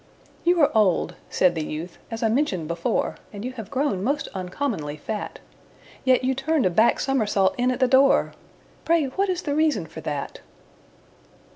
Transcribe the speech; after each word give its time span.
"You 0.43 0.59
are 0.61 0.71
old," 0.75 1.13
said 1.29 1.53
the 1.53 1.63
youth, 1.63 1.99
"as 2.09 2.23
I 2.23 2.27
mentioned 2.27 2.67
before, 2.67 3.17
And 3.31 3.45
you 3.45 3.51
have 3.51 3.69
grown 3.69 4.03
most 4.03 4.27
uncommonly 4.33 4.97
fat; 4.97 5.37
Yet 6.03 6.23
you 6.23 6.33
turned 6.33 6.65
a 6.65 6.71
back 6.71 6.99
somersault 6.99 7.53
in 7.55 7.69
at 7.69 7.79
the 7.79 7.87
door 7.87 8.33
Pray 8.83 9.05
what 9.05 9.29
is 9.29 9.43
the 9.43 9.53
reason 9.53 9.85
for 9.85 10.01
that?" 10.01 10.41